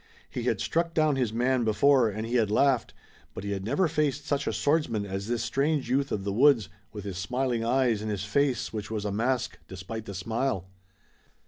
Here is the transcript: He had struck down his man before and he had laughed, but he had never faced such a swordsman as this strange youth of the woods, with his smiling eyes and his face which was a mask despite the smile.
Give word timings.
He 0.31 0.41
had 0.45 0.59
struck 0.59 0.95
down 0.95 1.15
his 1.15 1.31
man 1.31 1.63
before 1.63 2.09
and 2.09 2.25
he 2.25 2.33
had 2.33 2.49
laughed, 2.49 2.91
but 3.35 3.43
he 3.43 3.51
had 3.51 3.63
never 3.63 3.87
faced 3.87 4.25
such 4.25 4.47
a 4.47 4.51
swordsman 4.51 5.05
as 5.05 5.27
this 5.27 5.43
strange 5.43 5.91
youth 5.91 6.11
of 6.11 6.23
the 6.23 6.33
woods, 6.33 6.69
with 6.91 7.03
his 7.03 7.19
smiling 7.19 7.63
eyes 7.63 8.01
and 8.01 8.09
his 8.09 8.25
face 8.25 8.73
which 8.73 8.89
was 8.89 9.05
a 9.05 9.11
mask 9.11 9.59
despite 9.67 10.05
the 10.05 10.15
smile. 10.15 10.65